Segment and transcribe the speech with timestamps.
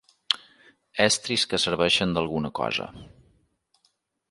[1.05, 2.91] Estris que serveixen d'alguna cosa.